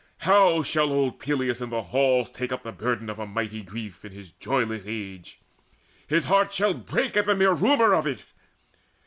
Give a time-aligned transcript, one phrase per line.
[0.21, 4.03] how shall old Peleus in his halls Take up the burden of a mighty grief
[4.03, 5.39] Now in his joyless age!
[6.07, 8.23] His heart shall break At the mere rumour of it.